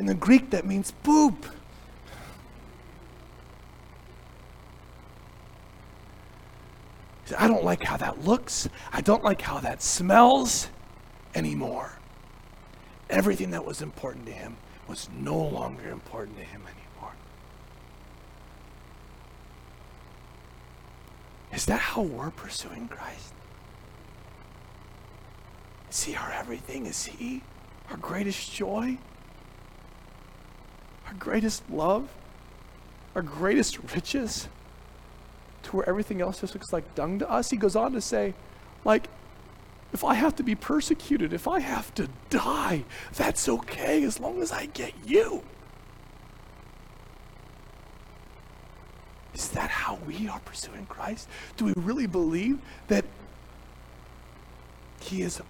[0.00, 1.44] In the Greek, that means poop.
[7.38, 8.66] I don't like how that looks.
[8.94, 10.70] I don't like how that smells
[11.34, 11.98] anymore.
[13.10, 14.56] Everything that was important to him
[14.88, 17.12] was no longer important to him anymore.
[21.52, 23.34] Is that how we're pursuing Christ?
[25.90, 26.86] Is he our everything?
[26.86, 27.42] Is he
[27.90, 28.96] our greatest joy?
[31.10, 32.08] Our greatest love,
[33.14, 34.48] our greatest riches,
[35.64, 37.50] to where everything else just looks like dung to us?
[37.50, 38.34] He goes on to say,
[38.84, 39.08] like,
[39.92, 42.84] if I have to be persecuted, if I have to die,
[43.14, 45.42] that's okay as long as I get you.
[49.34, 51.28] Is that how we are pursuing Christ?
[51.56, 53.04] Do we really believe that
[55.00, 55.42] He is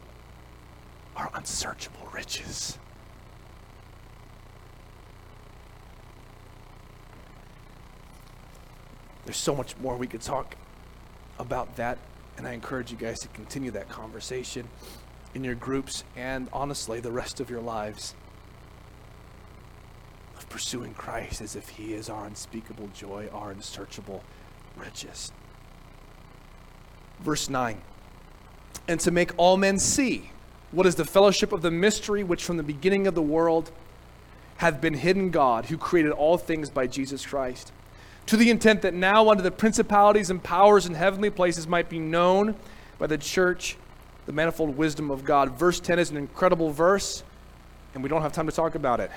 [1.16, 2.78] our unsearchable riches?
[9.24, 10.56] There's so much more we could talk
[11.38, 11.98] about that,
[12.36, 14.68] and I encourage you guys to continue that conversation
[15.34, 18.14] in your groups and honestly the rest of your lives
[20.36, 24.24] of pursuing Christ as if He is our unspeakable joy, our unsearchable
[24.76, 25.32] riches.
[27.20, 27.80] Verse 9
[28.88, 30.30] And to make all men see
[30.72, 33.70] what is the fellowship of the mystery which from the beginning of the world
[34.58, 37.72] hath been hidden God, who created all things by Jesus Christ
[38.30, 41.98] to the intent that now under the principalities and powers in heavenly places might be
[41.98, 42.54] known
[42.96, 43.76] by the church
[44.26, 45.58] the manifold wisdom of God.
[45.58, 47.24] Verse 10 is an incredible verse,
[47.92, 49.10] and we don't have time to talk about it.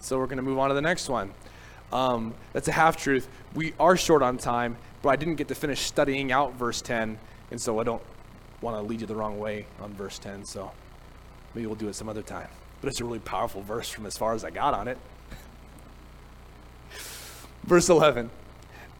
[0.00, 1.32] So we're going to move on to the next one.
[1.94, 3.26] Um, that's a half truth.
[3.54, 7.18] We are short on time, but I didn't get to finish studying out verse 10,
[7.52, 8.02] and so I don't
[8.60, 10.72] want to lead you the wrong way on verse 10, so
[11.54, 12.48] maybe we'll do it some other time.
[12.82, 14.98] But it's a really powerful verse from as far as I got on it.
[17.64, 18.30] Verse 11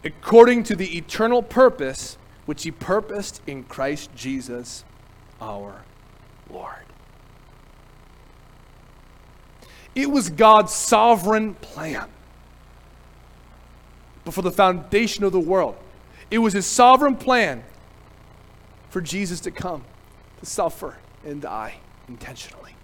[0.04, 4.84] according to the eternal purpose which he purposed in Christ Jesus
[5.40, 5.82] our
[6.50, 6.84] Lord.
[9.94, 12.08] It was God's sovereign plan
[14.24, 15.76] before the foundation of the world.
[16.30, 17.62] It was his sovereign plan
[18.90, 19.84] for Jesus to come,
[20.40, 21.76] to suffer, and die
[22.08, 22.74] intentionally.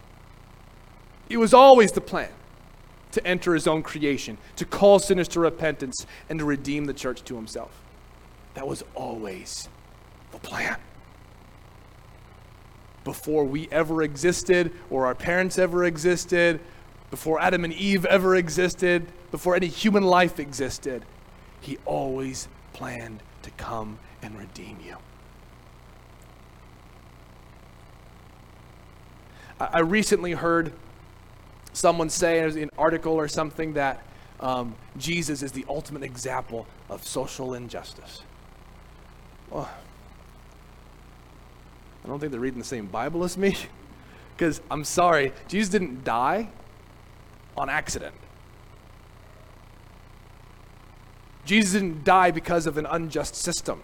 [1.28, 2.30] It was always the plan
[3.12, 7.24] to enter his own creation, to call sinners to repentance, and to redeem the church
[7.24, 7.82] to himself.
[8.54, 9.68] That was always
[10.32, 10.76] the plan.
[13.04, 16.60] Before we ever existed, or our parents ever existed,
[17.10, 21.04] before Adam and Eve ever existed, before any human life existed,
[21.60, 24.96] he always planned to come and redeem you.
[29.58, 30.72] I recently heard
[31.72, 34.04] someone say in an article or something that
[34.40, 38.22] um, Jesus is the ultimate example of social injustice.
[39.50, 39.68] Well,
[42.04, 43.56] I don't think they're reading the same Bible as me.
[44.36, 46.48] Because I'm sorry, Jesus didn't die
[47.58, 48.14] on accident.
[51.44, 53.82] Jesus didn't die because of an unjust system.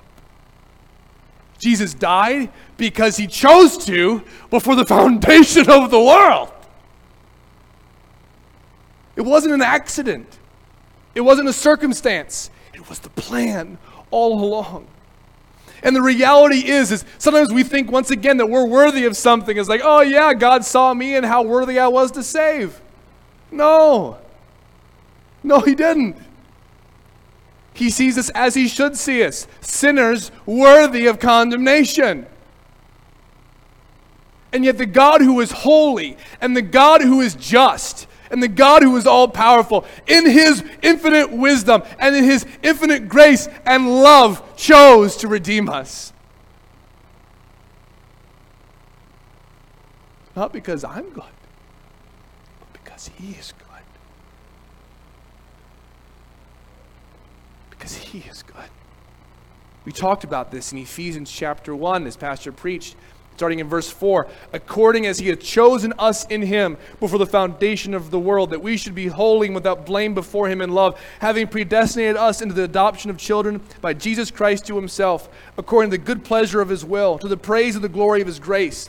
[1.59, 6.51] Jesus died because he chose to before the foundation of the world.
[9.17, 10.39] It wasn't an accident,
[11.15, 13.79] it wasn't a circumstance, it was the plan
[14.11, 14.87] all along.
[15.83, 19.57] And the reality is, is sometimes we think once again that we're worthy of something.
[19.57, 22.81] It's like, oh yeah, God saw me and how worthy I was to save.
[23.51, 24.19] No.
[25.43, 26.17] No, he didn't.
[27.73, 32.27] He sees us as he should see us sinners worthy of condemnation.
[34.53, 38.49] And yet, the God who is holy and the God who is just and the
[38.49, 43.89] God who is all powerful, in his infinite wisdom and in his infinite grace and
[43.89, 46.13] love, chose to redeem us.
[50.35, 51.25] Not because I'm good,
[52.61, 53.67] but because he is good.
[57.71, 58.69] Because he is good.
[59.87, 62.97] We talked about this in Ephesians chapter 1 as Pastor preached
[63.37, 67.93] starting in verse 4 according as he had chosen us in him before the foundation
[67.93, 70.99] of the world that we should be holy and without blame before him in love
[71.21, 75.29] having predestinated us into the adoption of children by jesus christ to himself
[75.59, 78.27] according to the good pleasure of his will to the praise of the glory of
[78.27, 78.89] his grace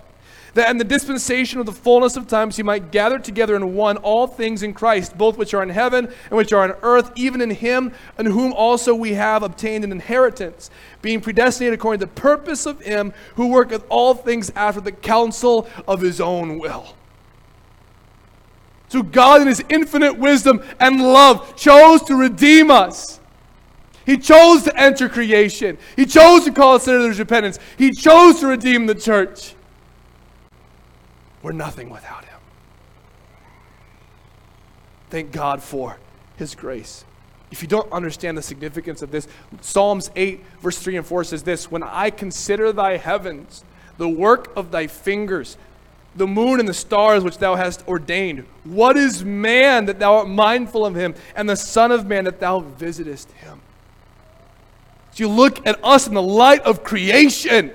[0.53, 3.97] that in the dispensation of the fullness of times he might gather together in one
[3.97, 7.41] all things in Christ, both which are in heaven and which are on earth, even
[7.41, 10.69] in him, in whom also we have obtained an inheritance,
[11.01, 15.67] being predestinated according to the purpose of him who worketh all things after the counsel
[15.87, 16.95] of his own will.
[18.89, 23.21] So God in his infinite wisdom and love chose to redeem us.
[24.05, 25.77] He chose to enter creation.
[25.95, 27.57] He chose to call us sinners repentance.
[27.77, 29.55] He chose to redeem the church.
[31.41, 32.39] We're nothing without him.
[35.09, 35.97] Thank God for
[36.37, 37.03] his grace.
[37.51, 39.27] If you don't understand the significance of this,
[39.59, 43.65] Psalms 8, verse 3 and 4 says this When I consider thy heavens,
[43.97, 45.57] the work of thy fingers,
[46.15, 50.29] the moon and the stars which thou hast ordained, what is man that thou art
[50.29, 53.61] mindful of him, and the Son of Man that thou visitest him?
[55.11, 57.71] So you look at us in the light of creation.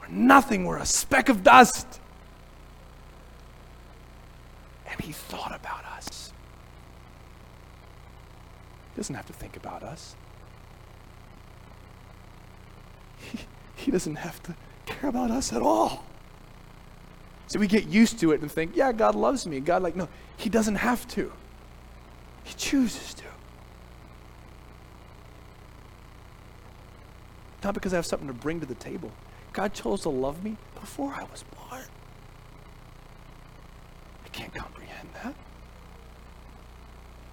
[0.00, 2.00] We're nothing, we're a speck of dust.
[4.94, 6.32] And he thought about us.
[8.92, 10.14] He doesn't have to think about us.
[13.18, 13.40] He,
[13.74, 14.54] he doesn't have to
[14.86, 16.04] care about us at all.
[17.48, 19.58] So we get used to it and think, yeah, God loves me.
[19.58, 21.32] God, like, no, He doesn't have to.
[22.44, 23.24] He chooses to.
[27.64, 29.10] Not because I have something to bring to the table.
[29.52, 31.53] God chose to love me before I was born.
[34.34, 35.34] Can't comprehend that.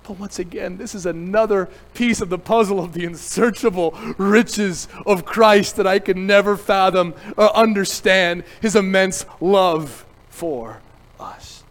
[0.04, 5.26] But once again, this is another piece of the puzzle of the unsearchable riches of
[5.26, 10.82] Christ that I can never fathom or understand his immense love for
[11.20, 11.64] us.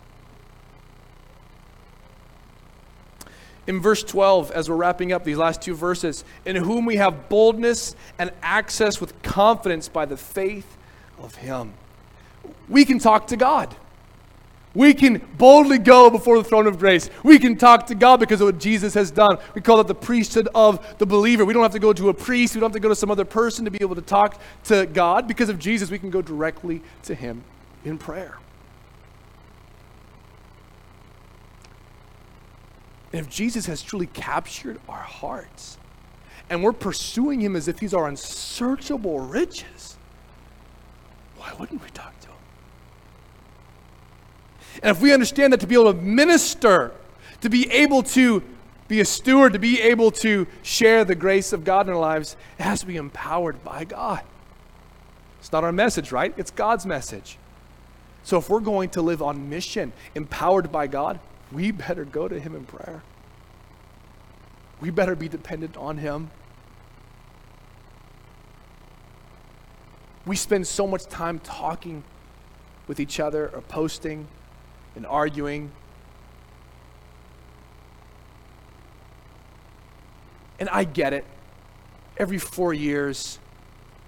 [3.68, 7.28] In verse 12, as we're wrapping up these last two verses, in whom we have
[7.28, 10.76] boldness and access with confidence by the faith
[11.20, 11.74] of him.
[12.68, 13.76] We can talk to God.
[14.72, 17.10] We can boldly go before the throne of grace.
[17.24, 19.38] We can talk to God because of what Jesus has done.
[19.54, 21.44] We call it the priesthood of the believer.
[21.44, 23.10] We don't have to go to a priest, we don't have to go to some
[23.10, 25.26] other person to be able to talk to God.
[25.26, 27.42] Because of Jesus, we can go directly to Him
[27.84, 28.38] in prayer.
[33.12, 35.78] And if Jesus has truly captured our hearts
[36.48, 39.96] and we're pursuing Him as if He's our unsearchable riches,
[41.36, 42.29] why wouldn't we talk to Him?
[44.82, 46.92] And if we understand that to be able to minister,
[47.42, 48.42] to be able to
[48.88, 52.36] be a steward, to be able to share the grace of God in our lives,
[52.58, 54.22] it has to be empowered by God.
[55.38, 56.34] It's not our message, right?
[56.36, 57.38] It's God's message.
[58.24, 61.20] So if we're going to live on mission, empowered by God,
[61.52, 63.02] we better go to Him in prayer.
[64.80, 66.30] We better be dependent on Him.
[70.26, 72.02] We spend so much time talking
[72.86, 74.26] with each other or posting
[74.96, 75.70] and arguing.
[80.58, 81.24] And I get it.
[82.16, 83.38] Every four years,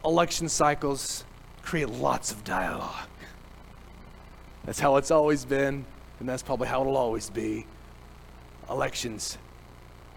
[0.05, 1.24] election cycles
[1.62, 3.09] create lots of dialogue.
[4.64, 5.85] That's how it's always been,
[6.20, 7.66] and that's probably how it'll always be.
[8.68, 9.39] Elections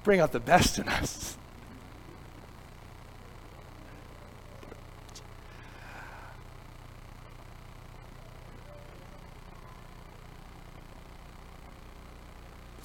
[0.03, 1.37] bring out the best in us.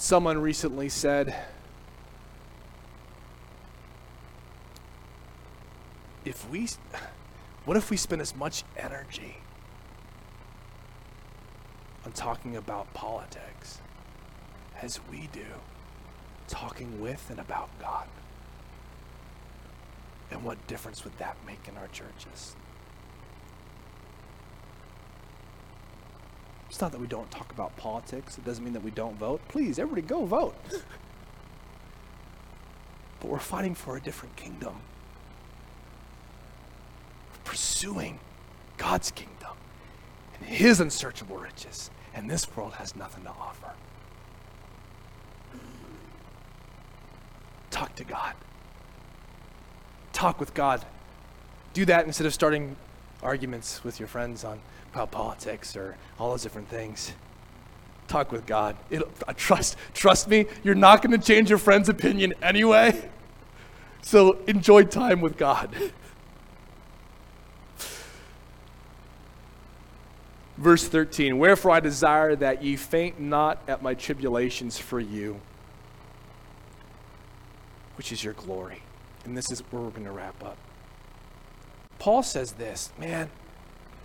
[0.03, 1.37] Someone recently said,
[6.25, 6.67] if we,
[7.67, 9.37] what if we spend as much energy
[12.07, 13.83] on talking about politics
[14.81, 15.45] as we do
[16.49, 18.09] talking with and about God?
[20.31, 22.57] And what difference would that make in our churches?
[26.71, 28.39] It's not that we don't talk about politics.
[28.39, 29.41] It doesn't mean that we don't vote.
[29.49, 30.55] Please, everybody go vote.
[33.21, 34.75] but we're fighting for a different kingdom.
[37.33, 38.21] We're pursuing
[38.77, 39.57] God's kingdom
[40.39, 41.91] and His unsearchable riches.
[42.15, 43.73] And this world has nothing to offer.
[47.73, 48.35] Talk to God.
[50.13, 50.85] Talk with God.
[51.73, 52.77] Do that instead of starting
[53.25, 54.61] arguments with your friends on
[54.93, 57.13] about politics or all those different things.
[58.09, 58.77] Talk with God.
[58.91, 63.09] It'll, trust, trust me, you're not going to change your friend's opinion anyway.
[64.03, 65.75] So enjoy time with God.
[70.57, 75.41] Verse 13 Wherefore I desire that ye faint not at my tribulations for you,
[77.97, 78.83] which is your glory.
[79.25, 80.57] And this is where we're going to wrap up.
[81.99, 83.31] Paul says this, man,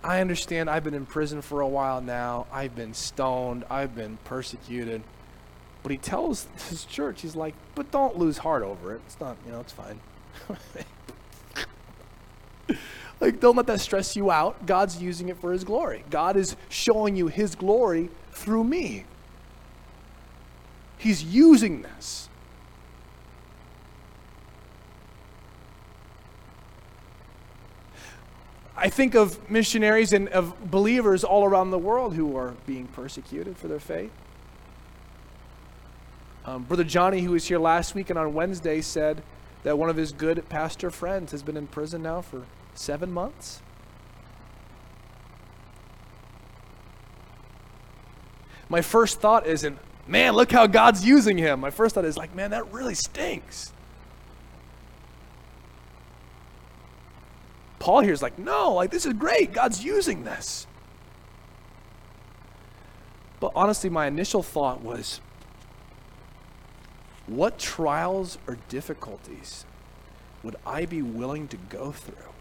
[0.06, 2.46] I understand I've been in prison for a while now.
[2.52, 3.64] I've been stoned.
[3.68, 5.02] I've been persecuted.
[5.82, 9.00] But he tells his church, he's like, but don't lose heart over it.
[9.06, 9.98] It's not, you know, it's fine.
[13.20, 14.64] like, don't let that stress you out.
[14.64, 16.04] God's using it for his glory.
[16.08, 19.06] God is showing you his glory through me.
[20.98, 22.28] He's using this.
[28.86, 33.56] I think of missionaries and of believers all around the world who are being persecuted
[33.56, 34.12] for their faith.
[36.44, 39.24] Um, Brother Johnny, who was here last week and on Wednesday, said
[39.64, 42.44] that one of his good pastor friends has been in prison now for
[42.76, 43.60] seven months.
[48.68, 51.58] My first thought isn't, man, look how God's using him.
[51.58, 53.72] My first thought is like, man, that really stinks.
[57.86, 59.52] Paul here is like, no, like this is great.
[59.52, 60.66] God's using this.
[63.38, 65.20] But honestly, my initial thought was,
[67.28, 69.64] what trials or difficulties
[70.42, 72.32] would I be willing to go through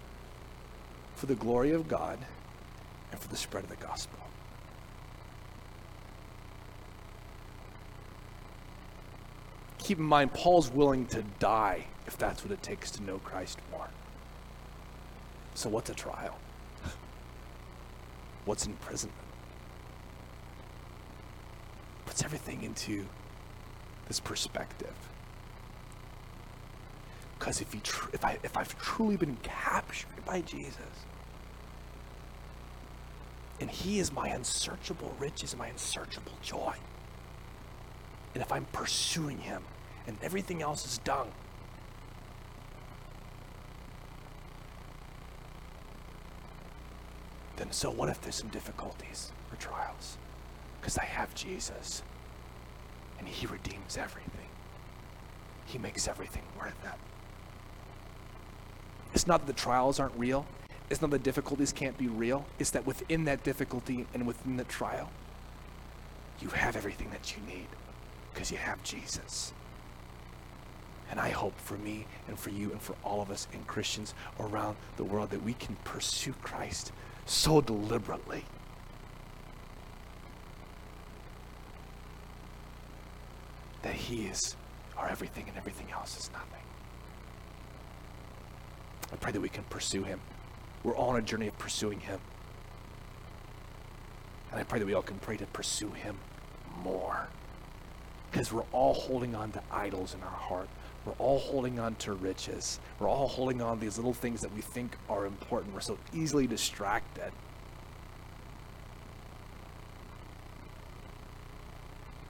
[1.14, 2.18] for the glory of God
[3.12, 4.18] and for the spread of the gospel?
[9.78, 13.60] Keep in mind, Paul's willing to die if that's what it takes to know Christ
[13.72, 13.90] more.
[15.56, 16.38] So, what's a trial?
[18.44, 19.18] What's imprisonment?
[22.06, 23.06] Puts everything into
[24.08, 24.94] this perspective.
[27.40, 30.78] Because if, tr- if, I, if I've truly been captured by Jesus,
[33.62, 36.76] and He is my unsearchable riches my unsearchable joy,
[38.34, 39.64] and if I'm pursuing Him
[40.06, 41.32] and everything else is dung,
[47.58, 50.18] then so what if there's some difficulties or trials?
[50.80, 52.04] Because I have Jesus
[53.18, 54.32] and He redeems everything.
[55.66, 57.00] He makes everything worth it.
[59.14, 60.46] It's not that the trials aren't real.
[60.90, 62.46] It's not that the difficulties can't be real.
[62.60, 65.10] It's that within that difficulty and within the trial,
[66.40, 67.68] you have everything that you need
[68.34, 69.54] because you have Jesus.
[71.10, 74.14] And I hope for me and for you and for all of us and Christians
[74.40, 76.92] around the world that we can pursue Christ
[77.26, 78.44] so deliberately.
[83.82, 84.56] That He is
[84.98, 86.50] our everything and everything else is nothing.
[89.12, 90.20] I pray that we can pursue Him.
[90.84, 92.20] We're all on a journey of pursuing Him.
[94.52, 96.18] And I pray that we all can pray to pursue Him
[96.84, 97.28] more.
[98.32, 100.70] Because we're all holding on to idols in our heart.
[101.06, 102.80] We're all holding on to riches.
[103.00, 105.74] We're all holding on to these little things that we think are important.
[105.74, 107.32] We're so easily distracted.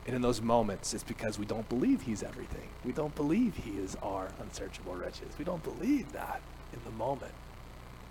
[0.05, 2.67] And in those moments, it's because we don't believe He's everything.
[2.83, 5.33] We don't believe He is our unsearchable riches.
[5.39, 6.41] We don't believe that
[6.73, 7.31] in the moment.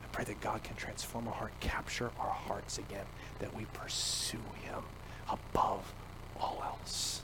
[0.03, 3.07] I pray that God can transform our heart, capture our hearts again,
[3.39, 4.83] that we pursue Him
[5.29, 5.93] above
[6.41, 7.23] all else.